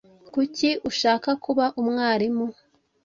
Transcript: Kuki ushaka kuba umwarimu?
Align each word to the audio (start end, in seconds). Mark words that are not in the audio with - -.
Kuki 0.33 0.69
ushaka 0.89 1.29
kuba 1.43 1.65
umwarimu? 1.81 2.45